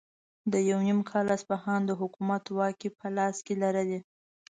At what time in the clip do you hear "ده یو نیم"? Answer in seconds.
0.51-0.99